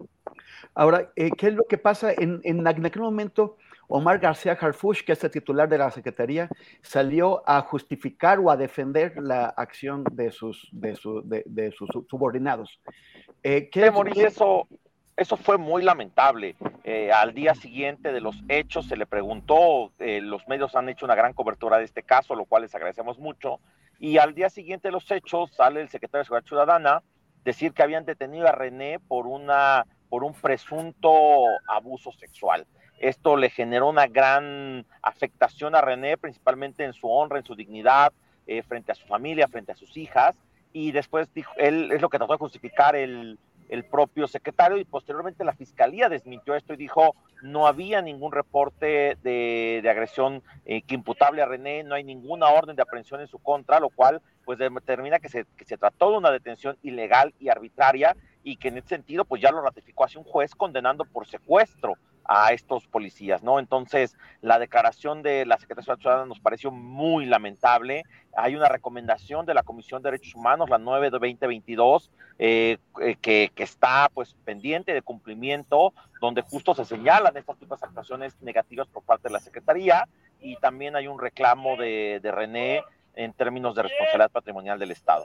Ahora, 0.74 1.10
eh, 1.16 1.30
¿qué 1.30 1.46
es 1.46 1.54
lo 1.54 1.64
que 1.64 1.78
pasa? 1.78 2.12
En, 2.12 2.42
en, 2.44 2.66
aquel 2.66 3.00
momento, 3.00 3.56
Omar 3.88 4.18
García 4.18 4.52
Harfush, 4.52 5.02
que 5.02 5.12
es 5.12 5.24
el 5.24 5.30
titular 5.30 5.66
de 5.66 5.78
la 5.78 5.90
Secretaría, 5.90 6.50
salió 6.82 7.42
a 7.46 7.62
justificar 7.62 8.38
o 8.38 8.50
a 8.50 8.58
defender 8.58 9.14
la 9.16 9.46
acción 9.46 10.04
de 10.12 10.30
sus, 10.30 10.68
de, 10.70 11.42
de, 11.46 11.72
sus 11.72 11.88
subordinados. 12.10 12.82
Eh, 13.42 13.70
¿qué 13.72 13.90
eso, 14.16 14.68
eso 15.16 15.36
fue 15.36 15.58
muy 15.58 15.82
lamentable. 15.82 16.56
Eh, 16.82 17.12
al 17.12 17.34
día 17.34 17.54
siguiente 17.54 18.12
de 18.12 18.20
los 18.20 18.36
hechos 18.48 18.86
se 18.86 18.96
le 18.96 19.06
preguntó, 19.06 19.92
los 19.98 20.46
medios 20.48 20.74
han 20.74 20.88
hecho 20.88 21.06
una 21.06 21.14
gran 21.14 21.32
cobertura 21.32 21.78
de 21.78 21.84
este 21.84 22.02
caso, 22.02 22.34
lo 22.34 22.44
cual 22.44 22.62
les 22.62 22.74
agradecemos 22.74 23.18
mucho, 23.18 23.60
y 23.98 24.18
al 24.18 24.34
día 24.34 24.50
siguiente 24.50 24.88
de 24.88 24.92
los 24.92 25.10
hechos 25.10 25.52
sale 25.52 25.80
el 25.80 25.88
secretario 25.88 26.22
de 26.22 26.24
Seguridad 26.26 26.46
Ciudadana 26.46 27.02
decir 27.44 27.72
que 27.72 27.82
habían 27.82 28.04
detenido 28.04 28.48
a 28.48 28.52
René 28.52 28.98
por, 28.98 29.26
una, 29.26 29.86
por 30.08 30.24
un 30.24 30.34
presunto 30.34 31.12
abuso 31.68 32.12
sexual. 32.12 32.66
Esto 32.98 33.36
le 33.36 33.50
generó 33.50 33.88
una 33.88 34.06
gran 34.06 34.86
afectación 35.02 35.74
a 35.74 35.80
René, 35.80 36.16
principalmente 36.16 36.84
en 36.84 36.92
su 36.92 37.08
honra, 37.08 37.38
en 37.38 37.44
su 37.44 37.54
dignidad, 37.54 38.12
eh, 38.46 38.62
frente 38.62 38.92
a 38.92 38.94
su 38.94 39.06
familia, 39.06 39.48
frente 39.48 39.72
a 39.72 39.76
sus 39.76 39.96
hijas. 39.96 40.34
Y 40.72 40.92
después 40.92 41.32
dijo, 41.34 41.52
él 41.56 41.92
es 41.92 42.00
lo 42.00 42.08
que 42.08 42.18
trató 42.18 42.32
de 42.32 42.38
justificar 42.38 42.96
el, 42.96 43.38
el 43.68 43.84
propio 43.84 44.26
secretario 44.26 44.76
y 44.76 44.84
posteriormente 44.84 45.44
la 45.44 45.54
fiscalía 45.54 46.08
desmintió 46.08 46.54
esto 46.54 46.74
y 46.74 46.76
dijo 46.76 47.14
no 47.42 47.66
había 47.66 48.00
ningún 48.00 48.32
reporte 48.32 49.18
de, 49.22 49.82
agresión 49.88 50.42
eh, 50.64 50.82
que 50.82 50.94
imputable 50.94 51.42
a 51.42 51.46
René, 51.46 51.82
no 51.82 51.94
hay 51.94 52.04
ninguna 52.04 52.48
orden 52.48 52.76
de 52.76 52.82
aprehensión 52.82 53.20
en 53.20 53.28
su 53.28 53.38
contra, 53.38 53.80
lo 53.80 53.90
cual 53.90 54.22
pues 54.44 54.58
determina 54.58 55.18
que 55.18 55.28
se, 55.28 55.46
que 55.56 55.64
se 55.64 55.76
trató 55.76 56.10
de 56.10 56.18
una 56.18 56.30
detención 56.30 56.76
ilegal 56.82 57.34
y 57.38 57.48
arbitraria 57.48 58.16
y 58.42 58.56
que 58.56 58.68
en 58.68 58.78
ese 58.78 58.88
sentido 58.88 59.24
pues 59.24 59.42
ya 59.42 59.50
lo 59.50 59.60
ratificó 59.62 60.04
hace 60.04 60.18
un 60.18 60.24
juez 60.24 60.54
condenando 60.54 61.04
por 61.04 61.26
secuestro 61.26 61.96
a 62.24 62.52
estos 62.52 62.86
policías, 62.86 63.42
¿no? 63.42 63.58
Entonces, 63.58 64.16
la 64.40 64.58
declaración 64.58 65.22
de 65.22 65.46
la 65.46 65.58
Secretaría 65.58 65.94
de 65.94 66.00
Ciudadana 66.00 66.26
nos 66.26 66.40
pareció 66.40 66.70
muy 66.70 67.26
lamentable. 67.26 68.04
Hay 68.36 68.56
una 68.56 68.68
recomendación 68.68 69.46
de 69.46 69.54
la 69.54 69.62
Comisión 69.62 70.02
de 70.02 70.10
Derechos 70.10 70.34
Humanos, 70.34 70.70
la 70.70 70.78
9 70.78 71.06
de 71.06 71.10
2022, 71.10 72.10
eh, 72.38 72.78
eh, 73.00 73.16
que, 73.20 73.50
que, 73.54 73.62
está 73.62 74.10
pues 74.12 74.34
pendiente 74.44 74.92
de 74.92 75.02
cumplimiento, 75.02 75.92
donde 76.20 76.42
justo 76.42 76.74
se 76.74 76.84
señalan 76.84 77.36
estas 77.36 77.58
tipos 77.58 77.80
de 77.80 77.86
actuaciones 77.86 78.40
negativas 78.40 78.88
por 78.88 79.02
parte 79.02 79.28
de 79.28 79.32
la 79.32 79.40
Secretaría 79.40 80.08
y 80.40 80.56
también 80.56 80.96
hay 80.96 81.06
un 81.06 81.18
reclamo 81.18 81.76
de, 81.76 82.20
de 82.22 82.32
René 82.32 82.82
en 83.14 83.32
términos 83.32 83.74
de 83.74 83.82
responsabilidad 83.82 84.30
patrimonial 84.30 84.78
del 84.78 84.90
Estado. 84.90 85.24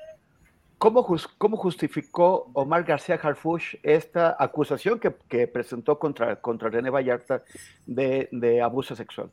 ¿Cómo, 0.80 1.06
¿Cómo, 1.38 1.58
justificó 1.58 2.50
Omar 2.54 2.86
García 2.86 3.20
Harfush 3.22 3.76
esta 3.84 4.38
acusación 4.40 4.98
que, 4.98 5.48
presentó 5.48 6.00
contra, 6.00 6.38
contra 6.38 6.70
René 6.70 6.90
Vallarta 6.90 7.44
de, 7.86 8.30
de, 8.32 8.62
abuso 8.62 8.96
sexual? 8.96 9.30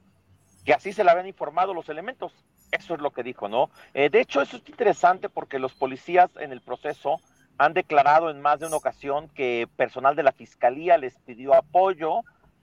Que 0.64 0.74
así 0.74 0.92
se 0.92 1.04
le 1.04 1.10
habían 1.12 1.28
informado 1.28 1.72
los 1.72 1.88
elementos. 1.88 2.32
Eso 2.72 2.94
es 2.94 3.00
lo 3.00 3.12
que 3.12 3.22
dijo, 3.22 3.48
¿no? 3.48 3.70
Eh, 3.94 4.10
de 4.10 4.20
hecho, 4.20 4.42
eso 4.42 4.56
es 4.56 4.68
interesante 4.68 5.28
porque 5.28 5.60
los 5.60 5.72
policías 5.72 6.30
en 6.36 6.50
el 6.50 6.60
proceso 6.62 7.20
han 7.58 7.74
declarado 7.74 8.28
en 8.28 8.42
más 8.42 8.58
de 8.58 8.66
una 8.66 8.76
ocasión 8.76 9.28
que 9.28 9.68
personal 9.76 10.16
de 10.16 10.24
la 10.24 10.32
fiscalía 10.32 10.98
les 10.98 11.16
pidió 11.20 11.54
apoyo 11.54 12.22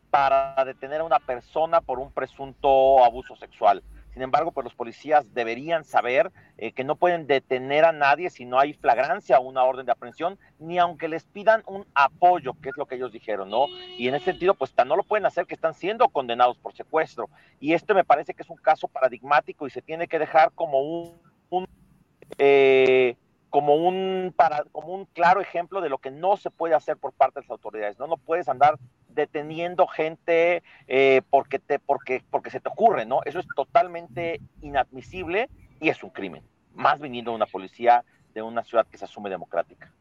para 0.10 0.62
detener 0.66 1.00
a 1.00 1.06
una 1.06 1.20
persona 1.20 1.80
por 1.80 2.00
un 2.00 2.12
presunto 2.12 3.02
abuso 3.06 3.38
sexual. 3.38 3.82
Sin 4.14 4.22
embargo, 4.22 4.52
pues 4.52 4.64
los 4.64 4.76
policías 4.76 5.34
deberían 5.34 5.84
saber 5.84 6.32
eh, 6.58 6.72
que 6.72 6.84
no 6.84 6.96
pueden 6.96 7.26
detener 7.26 7.84
a 7.84 7.92
nadie 7.92 8.30
si 8.30 8.46
no 8.46 8.60
hay 8.60 8.74
flagrancia 8.74 9.40
o 9.40 9.42
una 9.42 9.64
orden 9.64 9.88
de 9.88 9.92
aprehensión, 9.92 10.38
ni 10.60 10.78
aunque 10.78 11.08
les 11.08 11.24
pidan 11.26 11.64
un 11.66 11.86
apoyo, 11.96 12.54
que 12.62 12.70
es 12.70 12.78
lo 12.78 12.86
que 12.86 12.96
ellos 12.96 13.12
dijeron, 13.12 13.50
¿no? 13.50 13.66
Y 13.98 14.08
en 14.08 14.16
ese 14.16 14.26
sentido, 14.26 14.54
pues 14.54 14.74
no 14.86 14.96
lo 14.96 15.04
pueden 15.04 15.26
hacer 15.26 15.48
que 15.48 15.56
están 15.56 15.74
siendo 15.74 16.10
condenados 16.10 16.58
por 16.58 16.74
secuestro. 16.74 17.30
Y 17.60 17.74
este 17.74 17.94
me 17.94 18.04
parece 18.04 18.34
que 18.34 18.44
es 18.44 18.50
un 18.50 18.58
caso 18.58 18.88
paradigmático 18.88 19.66
y 19.66 19.72
se 19.72 19.82
tiene 19.82 20.08
que 20.08 20.20
dejar 20.20 20.52
como 20.52 20.80
un, 21.50 21.68
eh, 22.38 23.16
como 23.54 23.76
un 23.76 24.34
claro 25.14 25.40
ejemplo 25.40 25.80
de 25.80 25.88
lo 25.88 26.00
que 26.00 26.10
no 26.10 26.38
se 26.38 26.50
puede 26.50 26.74
hacer 26.74 26.98
por 26.98 27.14
parte 27.14 27.40
de 27.40 27.44
las 27.44 27.52
autoridades. 27.52 28.00
No, 28.00 28.08
no 28.08 28.18
puedes 28.18 28.50
andar 28.50 28.80
deteniendo 29.10 29.86
gente 29.86 30.64
eh, 30.88 31.22
porque, 31.30 31.60
te, 31.60 31.78
porque, 31.78 32.24
porque 32.32 32.50
se 32.50 32.60
te 32.60 32.70
ocurre, 32.70 33.06
¿no? 33.06 33.20
Eso 33.26 33.38
es 33.38 33.46
totalmente 33.56 34.42
inadmisible 34.62 35.52
y 35.80 35.90
es 35.90 36.04
un 36.04 36.10
crimen, 36.10 36.42
más 36.74 37.00
viniendo 37.00 37.30
de 37.30 37.36
una 37.36 37.46
policía 37.46 38.04
de 38.34 38.42
una 38.42 38.64
ciudad 38.64 38.88
que 38.88 38.98
se 38.98 39.06
asume 39.06 39.30
democrática. 39.30 39.94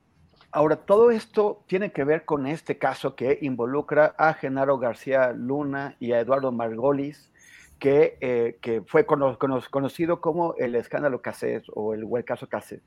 Ahora, 0.50 0.76
todo 0.76 1.10
esto 1.10 1.62
tiene 1.66 1.92
que 1.92 2.04
ver 2.04 2.24
con 2.24 2.46
este 2.46 2.78
caso 2.78 3.14
que 3.16 3.38
involucra 3.42 4.14
a 4.16 4.32
Genaro 4.32 4.78
García 4.78 5.30
Luna 5.32 5.94
y 6.00 6.12
a 6.12 6.20
Eduardo 6.20 6.52
Margolis, 6.52 7.30
que, 7.78 8.16
eh, 8.22 8.56
que 8.62 8.80
fue 8.80 9.04
conocido 9.04 10.22
como 10.22 10.54
el 10.54 10.74
escándalo 10.74 11.20
Cassés 11.20 11.64
o 11.74 11.92
el, 11.92 12.06
el 12.16 12.24
caso 12.24 12.48
Cassés. 12.48 12.80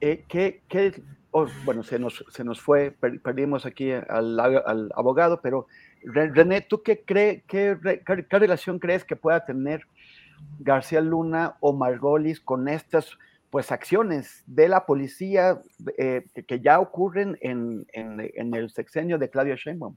Eh, 0.00 0.24
¿qué, 0.28 0.62
qué, 0.68 1.02
oh, 1.32 1.46
bueno, 1.64 1.82
se 1.82 1.98
nos, 1.98 2.24
se 2.30 2.44
nos 2.44 2.60
fue, 2.60 2.90
perdimos 2.90 3.66
aquí 3.66 3.90
al, 3.90 4.38
al, 4.38 4.90
abogado, 4.94 5.40
pero 5.42 5.66
René, 6.02 6.60
¿tú 6.60 6.82
qué, 6.82 7.02
cree, 7.04 7.42
qué, 7.48 7.76
qué, 8.06 8.38
relación 8.38 8.78
crees 8.78 9.04
que 9.04 9.16
pueda 9.16 9.44
tener 9.44 9.82
García 10.60 11.00
Luna 11.00 11.56
o 11.60 11.72
Margolis 11.72 12.40
con 12.40 12.68
estas 12.68 13.18
pues 13.50 13.72
acciones 13.72 14.44
de 14.46 14.68
la 14.68 14.86
policía 14.86 15.60
eh, 15.96 16.26
que, 16.46 16.60
ya 16.60 16.78
ocurren 16.78 17.38
en, 17.40 17.86
en, 17.92 18.30
en, 18.34 18.54
el 18.54 18.70
sexenio 18.70 19.18
de 19.18 19.30
Claudia 19.30 19.56
Sheinbaum? 19.56 19.96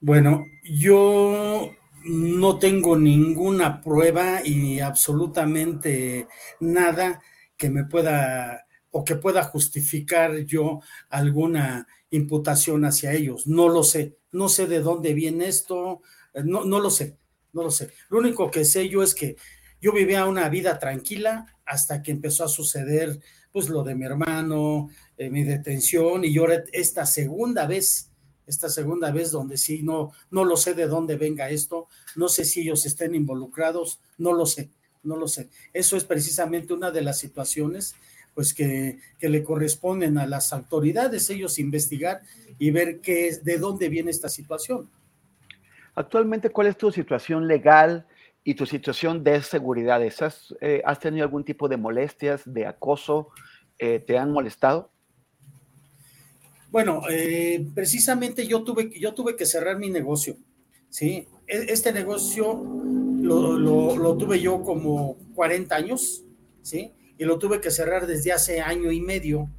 Bueno, 0.00 0.44
yo 0.64 1.70
no 2.04 2.58
tengo 2.58 2.96
ninguna 2.96 3.80
prueba 3.80 4.40
y 4.44 4.80
absolutamente 4.80 6.26
nada 6.60 7.22
que 7.56 7.70
me 7.70 7.84
pueda 7.84 8.66
o 8.90 9.04
que 9.04 9.16
pueda 9.16 9.44
justificar 9.44 10.38
yo 10.44 10.80
alguna 11.10 11.86
imputación 12.10 12.84
hacia 12.86 13.12
ellos. 13.12 13.46
No 13.46 13.68
lo 13.68 13.82
sé, 13.82 14.16
no 14.32 14.48
sé 14.48 14.66
de 14.66 14.80
dónde 14.80 15.12
viene 15.12 15.48
esto, 15.48 16.00
eh, 16.32 16.42
no, 16.44 16.64
no 16.64 16.80
lo 16.80 16.88
sé, 16.88 17.18
no 17.52 17.62
lo 17.62 17.70
sé. 17.70 17.90
Lo 18.08 18.18
único 18.18 18.50
que 18.50 18.64
sé 18.64 18.88
yo 18.88 19.02
es 19.02 19.14
que 19.14 19.36
yo 19.82 19.92
vivía 19.92 20.26
una 20.26 20.48
vida 20.48 20.78
tranquila 20.78 21.46
hasta 21.66 22.02
que 22.02 22.10
empezó 22.10 22.44
a 22.44 22.48
suceder 22.48 23.20
pues 23.52 23.68
lo 23.68 23.82
de 23.82 23.94
mi 23.94 24.06
hermano, 24.06 24.88
eh, 25.16 25.30
mi 25.30 25.44
detención 25.44 26.24
y 26.24 26.32
yo 26.32 26.46
esta 26.72 27.04
segunda 27.04 27.66
vez, 27.66 28.10
esta 28.46 28.70
segunda 28.70 29.10
vez 29.10 29.30
donde 29.30 29.58
sí 29.58 29.82
no 29.82 30.12
no 30.30 30.44
lo 30.44 30.56
sé 30.56 30.74
de 30.74 30.86
dónde 30.86 31.16
venga 31.16 31.50
esto, 31.50 31.88
no 32.16 32.28
sé 32.28 32.44
si 32.44 32.60
ellos 32.62 32.86
estén 32.86 33.14
involucrados, 33.14 34.00
no 34.16 34.32
lo 34.32 34.46
sé 34.46 34.70
no 35.06 35.16
lo 35.16 35.28
sé. 35.28 35.48
Eso 35.72 35.96
es 35.96 36.04
precisamente 36.04 36.72
una 36.72 36.90
de 36.90 37.02
las 37.02 37.18
situaciones 37.18 37.94
pues 38.36 38.52
que, 38.52 38.98
le 39.18 39.42
corresponden 39.42 40.18
a 40.18 40.26
las 40.26 40.52
autoridades, 40.52 41.30
ellos 41.30 41.58
investigar 41.58 42.20
y 42.58 42.70
ver 42.70 43.00
qué 43.00 43.28
es, 43.28 43.42
de 43.44 43.56
dónde 43.56 43.88
viene 43.88 44.10
esta 44.10 44.28
situación. 44.28 44.90
Actualmente, 45.94 46.50
¿cuál 46.50 46.66
es 46.66 46.76
tu 46.76 46.92
situación 46.92 47.48
legal 47.48 48.06
y 48.44 48.54
tu 48.54 48.66
situación 48.66 49.24
de 49.24 49.40
seguridad? 49.42 50.02
¿Has, 50.02 50.54
eh, 50.60 50.82
¿has 50.84 51.00
tenido 51.00 51.24
algún 51.24 51.44
tipo 51.44 51.66
de 51.66 51.78
molestias, 51.78 52.42
de 52.44 52.66
acoso? 52.66 53.30
Eh, 53.78 54.04
¿Te 54.06 54.18
han 54.18 54.30
molestado? 54.30 54.90
Bueno, 56.70 57.04
eh, 57.08 57.66
precisamente 57.74 58.46
yo 58.46 58.62
tuve, 58.62 58.90
yo 59.00 59.14
tuve 59.14 59.34
que 59.34 59.46
cerrar 59.46 59.78
mi 59.78 59.88
negocio, 59.88 60.36
¿sí? 60.90 61.26
E, 61.46 61.72
este 61.72 61.90
negocio 61.90 62.84
lo, 63.26 64.16
tuve 64.16 64.40
yo 64.40 64.62
como 64.62 65.16
40 65.34 65.74
años, 65.74 66.24
¿sí? 66.62 66.92
Y 67.18 67.24
lo 67.24 67.38
tuve 67.38 67.60
que 67.60 67.70
cerrar 67.70 68.06
desde 68.06 68.32
hace 68.32 68.60
año 68.60 68.92
y 68.92 69.00
medio, 69.00 69.50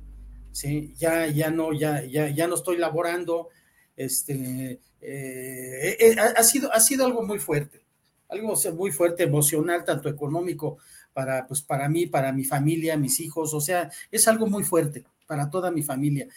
¿sí? 0.51 0.93
Ya, 0.97 1.27
ya, 1.27 1.51
no, 1.51 1.74
ya, 1.74 2.03
ya, 2.03 2.29
ya 2.29 2.47
no 2.47 2.55
estoy 2.55 2.77
laborando, 2.77 3.50
este, 3.95 4.79
eh, 5.01 5.97
eh, 6.00 6.15
ha, 6.19 6.43
sido, 6.43 6.74
ha 6.74 6.79
sido 6.79 7.05
algo 7.05 7.24
muy 7.24 7.39
fuerte, 7.39 7.81
algo 8.29 8.53
muy 8.75 8.91
fuerte, 8.91 9.24
emocional, 9.24 9.83
tanto 9.83 10.09
económico 10.09 10.77
para, 11.13 11.47
pues, 11.47 11.62
para 11.62 11.89
mí, 11.89 12.07
para 12.07 12.31
mi 12.31 12.43
familia, 12.43 12.97
mis 12.97 13.19
hijos, 13.19 13.53
o 13.53 13.62
sea, 13.62 13.91
es 14.12 14.27
algo 14.27 14.47
muy 14.47 14.63
fuerte 14.63 15.05
para 15.25 15.50
toda 15.50 15.71
mi 15.71 15.83
familia. 15.83 16.27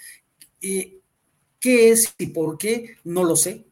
¿Y 0.61 0.99
qué 1.59 1.91
es 1.91 2.15
y 2.19 2.27
por 2.29 2.59
qué? 2.59 2.97
No 3.05 3.25
lo 3.25 3.37
sé, 3.37 3.67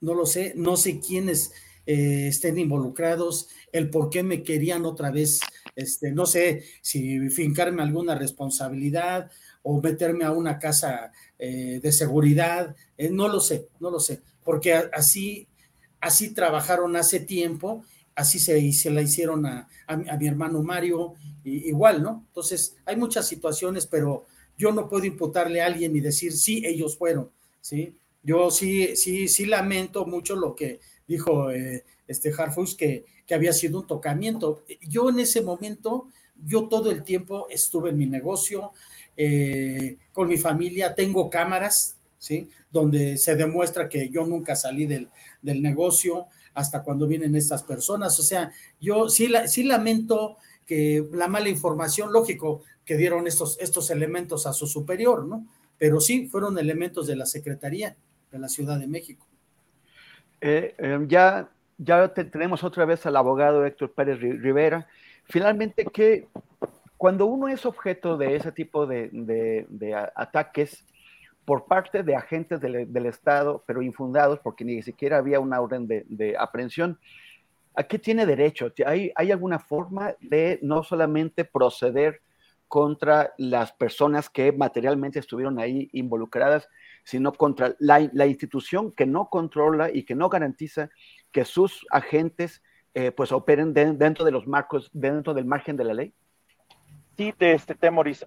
no 0.00 0.14
lo 0.14 0.26
sé, 0.26 0.52
no 0.56 0.76
sé 0.76 1.00
quiénes 1.00 1.52
eh, 1.90 2.28
estén 2.28 2.58
involucrados, 2.58 3.48
el 3.72 3.88
por 3.88 4.10
qué 4.10 4.22
me 4.22 4.42
querían 4.42 4.84
otra 4.84 5.10
vez, 5.10 5.40
este, 5.74 6.12
no 6.12 6.26
sé 6.26 6.64
si 6.82 7.30
fincarme 7.30 7.80
alguna 7.80 8.14
responsabilidad 8.14 9.30
o 9.62 9.80
meterme 9.80 10.26
a 10.26 10.32
una 10.32 10.58
casa 10.58 11.12
eh, 11.38 11.80
de 11.82 11.90
seguridad, 11.90 12.76
eh, 12.98 13.08
no 13.08 13.26
lo 13.28 13.40
sé, 13.40 13.68
no 13.80 13.90
lo 13.90 14.00
sé, 14.00 14.20
porque 14.44 14.74
así, 14.74 15.48
así 15.98 16.34
trabajaron 16.34 16.94
hace 16.94 17.20
tiempo, 17.20 17.82
así 18.14 18.38
se, 18.38 18.70
se 18.74 18.90
la 18.90 19.00
hicieron 19.00 19.46
a, 19.46 19.66
mi 20.20 20.26
hermano 20.26 20.62
Mario, 20.62 21.14
igual, 21.42 22.02
¿no? 22.02 22.26
Entonces, 22.26 22.76
hay 22.84 22.96
muchas 22.96 23.26
situaciones, 23.26 23.86
pero 23.86 24.26
yo 24.58 24.72
no 24.72 24.90
puedo 24.90 25.06
imputarle 25.06 25.62
a 25.62 25.66
alguien 25.66 25.96
y 25.96 26.00
decir, 26.00 26.32
sí, 26.32 26.62
ellos 26.66 26.98
fueron, 26.98 27.30
¿sí? 27.62 27.96
Yo 28.22 28.50
sí, 28.50 28.94
sí, 28.94 29.26
sí 29.26 29.46
lamento 29.46 30.04
mucho 30.04 30.36
lo 30.36 30.54
que 30.54 30.80
dijo 31.08 31.50
eh, 31.50 31.84
este 32.06 32.32
Harfus, 32.36 32.76
que, 32.76 33.04
que 33.26 33.34
había 33.34 33.52
sido 33.52 33.80
un 33.80 33.86
tocamiento. 33.86 34.62
Yo 34.82 35.08
en 35.08 35.18
ese 35.18 35.42
momento, 35.42 36.08
yo 36.44 36.68
todo 36.68 36.90
el 36.90 37.02
tiempo 37.02 37.48
estuve 37.50 37.90
en 37.90 37.98
mi 37.98 38.06
negocio, 38.06 38.72
eh, 39.16 39.96
con 40.12 40.28
mi 40.28 40.38
familia, 40.38 40.94
tengo 40.94 41.28
cámaras, 41.28 41.96
¿sí? 42.18 42.48
Donde 42.70 43.16
se 43.16 43.34
demuestra 43.34 43.88
que 43.88 44.10
yo 44.10 44.24
nunca 44.26 44.54
salí 44.54 44.86
del, 44.86 45.08
del 45.42 45.60
negocio 45.62 46.26
hasta 46.54 46.82
cuando 46.82 47.06
vienen 47.06 47.34
estas 47.34 47.62
personas. 47.62 48.18
O 48.18 48.22
sea, 48.22 48.52
yo 48.80 49.08
sí, 49.08 49.28
sí 49.46 49.62
lamento 49.64 50.36
que 50.66 51.06
la 51.12 51.28
mala 51.28 51.48
información, 51.48 52.12
lógico, 52.12 52.62
que 52.84 52.96
dieron 52.96 53.26
estos, 53.26 53.58
estos 53.60 53.90
elementos 53.90 54.46
a 54.46 54.52
su 54.52 54.66
superior, 54.66 55.26
¿no? 55.26 55.46
Pero 55.78 56.00
sí 56.00 56.26
fueron 56.26 56.58
elementos 56.58 57.06
de 57.06 57.16
la 57.16 57.26
Secretaría 57.26 57.96
de 58.32 58.38
la 58.38 58.48
Ciudad 58.48 58.78
de 58.78 58.86
México. 58.86 59.27
Eh, 60.40 60.74
ya 61.08 61.48
ya 61.78 62.12
tenemos 62.12 62.64
otra 62.64 62.84
vez 62.84 63.06
al 63.06 63.16
abogado 63.16 63.64
Héctor 63.64 63.92
Pérez 63.92 64.18
Rivera. 64.20 64.86
Finalmente, 65.24 65.84
que 65.86 66.26
cuando 66.96 67.26
uno 67.26 67.48
es 67.48 67.64
objeto 67.64 68.16
de 68.16 68.34
ese 68.34 68.50
tipo 68.50 68.86
de, 68.86 69.64
ataques 70.16 70.84
por 71.44 71.66
parte 71.66 72.02
de 72.02 72.16
agentes 72.16 72.60
del, 72.60 73.06
Estado, 73.06 73.62
pero 73.64 73.80
infundados, 73.80 74.40
porque 74.40 74.64
ni 74.64 74.82
siquiera 74.82 75.18
había 75.18 75.38
una 75.38 75.60
orden 75.60 75.86
de, 75.86 76.36
aprehensión, 76.36 76.98
¿a 77.74 77.84
qué 77.84 77.98
tiene 77.98 78.26
derecho? 78.26 78.72
¿Hay, 78.84 79.12
¿Hay 79.14 79.30
alguna 79.30 79.60
forma 79.60 80.14
de 80.20 80.58
no 80.62 80.82
solamente 80.82 81.44
proceder 81.44 82.20
contra 82.66 83.32
las 83.38 83.72
personas 83.72 84.28
que 84.28 84.50
materialmente 84.52 85.20
estuvieron 85.20 85.58
ahí 85.58 85.88
involucradas, 85.92 86.68
sino 87.08 87.32
contra 87.32 87.74
la, 87.78 88.26
institución 88.26 88.92
que 88.92 89.06
no 89.06 89.30
controla 89.30 89.88
y 89.90 90.02
que 90.02 90.14
no 90.14 90.28
garantiza 90.28 90.90
que 91.32 91.46
sus 91.46 91.86
agentes 91.90 92.62
eh, 92.92 93.12
pues 93.12 93.32
operen 93.32 93.72
dentro 93.72 94.26
de 94.26 94.30
los 94.30 94.46
marcos, 94.46 94.90
dentro 94.92 95.32
del 95.32 95.46
margen 95.46 95.78
de 95.78 95.84
la 95.84 95.94
ley? 95.94 96.12
Sí, 97.16 97.32
de 97.38 97.54
este 97.54 97.74
Temoris, 97.74 98.26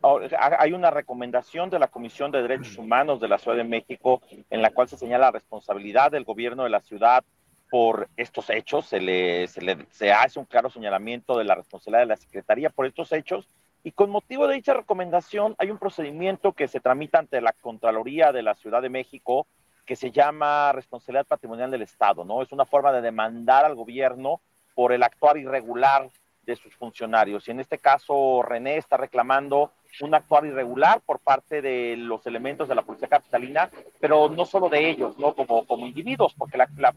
hay 0.59 0.73
una 0.73 0.89
recomendación 0.89 1.69
de 1.69 1.77
la 1.77 1.89
Comisión 1.89 2.31
de 2.31 2.41
Derechos 2.41 2.75
Humanos 2.79 3.21
de 3.21 3.27
la 3.27 3.37
Ciudad 3.37 3.55
de 3.55 3.63
México 3.63 4.19
en 4.49 4.63
la 4.63 4.71
cual 4.71 4.87
se 4.87 4.97
señala 4.97 5.27
la 5.27 5.31
responsabilidad 5.31 6.09
del 6.09 6.23
gobierno 6.23 6.63
de 6.63 6.71
la 6.71 6.81
ciudad 6.81 7.23
por 7.69 8.09
estos 8.17 8.49
hechos, 8.49 8.87
se 8.87 8.99
le, 8.99 9.47
se 9.47 9.61
le 9.61 9.85
se 9.91 10.11
hace 10.11 10.39
un 10.39 10.45
claro 10.45 10.71
señalamiento 10.71 11.37
de 11.37 11.43
la 11.43 11.53
responsabilidad 11.53 12.01
de 12.01 12.07
la 12.07 12.17
Secretaría 12.17 12.71
por 12.71 12.87
estos 12.87 13.11
hechos 13.11 13.47
y 13.83 13.91
con 13.91 14.09
motivo 14.09 14.47
de 14.47 14.55
dicha 14.55 14.73
recomendación, 14.73 15.55
hay 15.57 15.71
un 15.71 15.77
procedimiento 15.77 16.53
que 16.53 16.67
se 16.67 16.79
tramita 16.79 17.19
ante 17.19 17.41
la 17.41 17.53
Contraloría 17.53 18.31
de 18.31 18.43
la 18.43 18.55
Ciudad 18.55 18.81
de 18.81 18.89
México 18.89 19.47
que 19.85 19.95
se 19.95 20.11
llama 20.11 20.71
responsabilidad 20.71 21.25
patrimonial 21.25 21.71
del 21.71 21.81
Estado, 21.81 22.23
¿no? 22.23 22.41
Es 22.41 22.51
una 22.51 22.65
forma 22.65 22.91
de 22.91 23.01
demandar 23.01 23.65
al 23.65 23.75
gobierno 23.75 24.39
por 24.75 24.93
el 24.93 25.03
actuar 25.03 25.37
irregular 25.37 26.09
de 26.43 26.55
sus 26.55 26.75
funcionarios. 26.75 27.47
Y 27.47 27.51
en 27.51 27.59
este 27.59 27.77
caso, 27.77 28.41
René 28.43 28.77
está 28.77 28.97
reclamando 28.97 29.71
un 30.01 30.15
actuar 30.15 30.45
irregular 30.45 31.01
por 31.01 31.19
parte 31.19 31.61
de 31.61 31.97
los 31.97 32.25
elementos 32.25 32.69
de 32.69 32.75
la 32.75 32.83
Policía 32.83 33.07
Capitalina, 33.07 33.69
pero 33.99 34.29
no 34.29 34.45
solo 34.45 34.69
de 34.69 34.89
ellos, 34.89 35.17
¿no? 35.17 35.33
Como, 35.33 35.65
como 35.65 35.85
individuos, 35.85 36.33
porque 36.35 36.57
la, 36.57 36.69
la, 36.77 36.93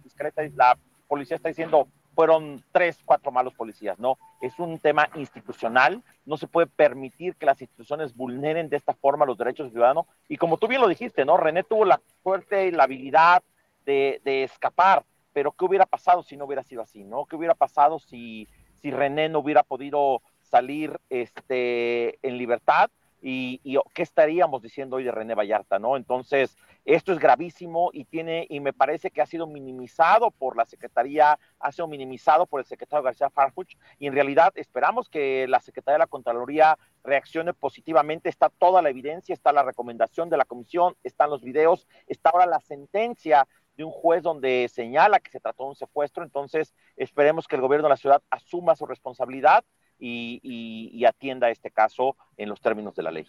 la 0.54 0.78
policía 1.08 1.37
está 1.37 1.49
diciendo, 1.49 1.89
fueron 2.15 2.63
tres, 2.73 2.99
cuatro 3.05 3.31
malos 3.31 3.55
policías, 3.55 3.99
¿no? 3.99 4.19
Es 4.41 4.59
un 4.59 4.79
tema 4.79 5.09
institucional, 5.15 6.03
no 6.25 6.37
se 6.37 6.47
puede 6.47 6.67
permitir 6.67 7.37
que 7.37 7.47
las 7.47 7.61
instituciones 7.61 8.15
vulneren 8.15 8.69
de 8.69 8.77
esta 8.77 8.95
forma 8.95 9.27
los 9.27 9.39
derechos 9.39 9.67
del 9.67 9.73
ciudadano. 9.73 10.07
Y 10.29 10.37
como 10.37 10.57
tú 10.57 10.69
bien 10.69 10.81
lo 10.81 10.89
dijiste, 10.89 11.25
¿no? 11.25 11.37
René 11.37 11.65
tuvo 11.65 11.85
la 11.85 12.00
suerte 12.23 12.67
y 12.67 12.71
la 12.71 12.85
habilidad 12.85 13.43
de, 13.85 14.21
de 14.25 14.45
escapar, 14.45 15.05
pero 15.33 15.53
¿qué 15.53 15.65
hubiera 15.65 15.87
pasado 15.87 16.23
si 16.23 16.37
no 16.37 16.45
hubiera 16.45 16.63
sido 16.63 16.83
así, 16.83 17.05
¿no? 17.05 17.27
¿Qué 17.27 17.37
hubiera 17.37 17.55
pasado 17.55 17.99
si, 17.99 18.49
si 18.81 18.91
René 18.91 19.29
no 19.29 19.41
hubiera 19.41 19.63
podido 19.63 20.23
salir 20.43 20.99
este, 21.11 22.19
en 22.27 22.39
libertad? 22.39 22.91
y, 23.27 23.79
qué 23.95 24.03
estaríamos 24.03 24.63
diciendo 24.63 24.97
hoy 24.97 25.05
de 25.05 25.11
René 25.11 25.35
Vallarta, 25.35 25.79
¿no? 25.79 25.97
Entonces, 25.97 26.59
esto 26.84 27.12
es 27.12 27.18
gravísimo 27.18 27.90
y 27.92 28.04
tiene, 28.04 28.47
y 28.50 28.60
me 28.60 28.73
parece 28.73 29.10
que 29.10 29.23
ha 29.23 29.26
sido 29.26 29.47
minimizado 29.47 30.30
por 30.30 30.56
la 30.56 30.66
Secretaría, 30.66 31.38
ha 31.58 31.73
sido 31.73 31.88
minimizado 31.88 32.47
por 32.47 32.60
el 32.60 32.66
secretario 32.66 33.02
García 33.02 33.30
Farfuch, 33.30 33.76
y 33.99 34.06
en 34.06 34.12
realidad 34.12 34.52
esperamos 34.56 35.08
que 35.08 35.47
la 35.49 35.60
Secretaría 35.60 35.94
de 35.94 36.04
la 36.04 36.06
Contraloría 36.06 36.78
reaccione 37.02 37.54
positivamente. 37.54 38.28
Está 38.28 38.49
toda 38.49 38.82
la 38.82 38.90
evidencia, 38.90 39.32
está 39.32 39.52
la 39.52 39.62
recomendación 39.62 40.28
de 40.28 40.36
la 40.36 40.44
comisión, 40.44 40.97
están 41.02 41.30
los 41.30 41.42
videos, 41.42 41.86
está 42.06 42.30
ahora 42.30 42.47
la 42.47 42.60
sentencia 42.60 43.47
de 43.76 43.84
un 43.84 43.90
juez 43.90 44.23
donde 44.23 44.68
señala 44.73 45.20
que 45.20 45.30
se 45.30 45.40
trató 45.40 45.64
de 45.64 45.70
un 45.70 45.76
secuestro. 45.76 46.23
Entonces, 46.23 46.75
esperemos 46.97 47.49
que 47.49 47.56
el 47.56 47.62
gobierno 47.62 47.88
de 47.88 47.94
la 47.94 47.97
ciudad 47.97 48.23
asuma 48.30 48.76
su 48.76 48.86
responsabilidad 48.86 49.64
y, 49.99 51.04
atienda 51.06 51.50
este 51.50 51.70
caso 51.70 52.16
en 52.36 52.49
los 52.49 52.60
términos 52.60 52.94
de 52.94 53.02
la 53.02 53.10
ley. 53.10 53.26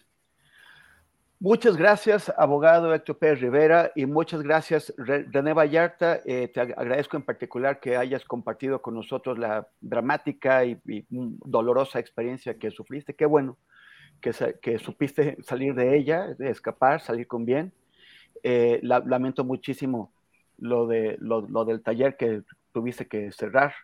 Muchas 1.38 1.76
gracias, 1.76 2.32
abogado 2.38 2.94
Héctor 2.94 3.18
Pérez 3.18 3.40
Rivera, 3.40 3.92
y 3.94 4.06
muchas 4.06 4.42
gracias, 4.42 4.94
René 4.96 5.52
Vallarta. 5.52 6.20
Eh, 6.24 6.48
te 6.48 6.60
agradezco 6.60 7.18
en 7.18 7.24
particular 7.24 7.78
que 7.78 7.96
hayas 7.96 8.24
compartido 8.24 8.80
con 8.80 8.94
nosotros 8.94 9.38
la 9.38 9.68
dramática 9.82 10.64
y, 10.64 10.80
dolorosa 11.10 11.98
experiencia 11.98 12.58
que 12.58 12.70
sufriste. 12.70 13.14
Qué 13.14 13.26
bueno 13.26 13.58
que, 14.20 14.78
supiste 14.78 15.36
salir 15.42 15.74
de 15.74 15.98
ella, 15.98 16.34
escapar, 16.38 17.02
salir 17.02 17.26
con 17.26 17.44
bien. 17.44 17.72
Eh, 18.42 18.80
lamento 18.82 19.44
muchísimo 19.44 20.12
lo, 20.58 20.86
de, 20.86 21.18
lo 21.20 21.64
del 21.66 21.82
taller 21.82 22.16
que 22.16 22.42
tuviste 22.72 23.08
que 23.08 23.30
cerrar 23.30 23.74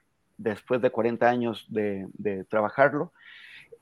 después 0.43 0.81
de 0.81 0.91
40 0.91 1.29
años 1.29 1.67
de, 1.69 2.47
trabajarlo. 2.49 3.13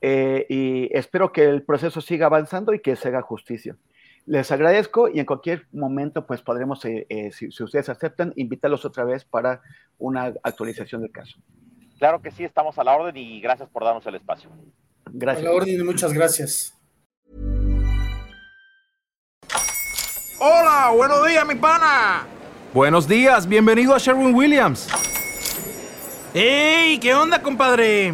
Eh, 0.01 0.47
y 0.49 0.97
espero 0.97 1.31
que 1.31 1.43
el 1.43 1.61
proceso 1.63 2.01
siga 2.01 2.25
avanzando 2.25 2.73
y 2.73 2.79
que 2.79 2.95
se 2.95 3.07
haga 3.07 3.21
justicia. 3.21 3.77
Les 4.25 4.51
agradezco 4.51 5.07
y 5.09 5.19
en 5.19 5.25
cualquier 5.25 5.67
momento 5.71 6.25
pues 6.25 6.41
podremos, 6.41 6.83
eh, 6.85 7.05
eh, 7.09 7.31
si, 7.31 7.47
ustedes 7.47 7.89
aceptan, 7.89 8.33
invitarlos 8.35 8.83
otra 8.85 9.03
vez 9.03 9.25
para 9.25 9.61
una 9.97 10.33
actualización 10.43 11.01
del 11.01 11.11
caso. 11.11 11.39
Claro 11.99 12.21
que 12.21 12.31
sí, 12.31 12.43
estamos 12.43 12.77
a 12.79 12.83
la 12.83 12.95
orden 12.95 13.15
y 13.15 13.39
gracias 13.41 13.69
por 13.69 13.83
darnos 13.83 14.05
el 14.07 14.15
espacio. 14.15 14.49
Gracias. 15.11 15.45
A 15.45 15.49
la 15.49 15.55
orden 15.55 15.79
y 15.79 15.83
muchas 15.83 16.13
gracias. 16.13 16.77
Hola, 20.39 20.91
buenos 20.95 21.27
días, 21.27 21.47
mi 21.47 21.55
pana. 21.55 22.25
Buenos 22.73 23.07
días, 23.07 23.47
bienvenido 23.47 23.93
a 23.93 23.99
Sherwin 23.99 24.33
Williams. 24.33 24.87
¡Ey! 26.33 26.97
¿Qué 26.99 27.13
onda, 27.13 27.41
compadre? 27.41 28.13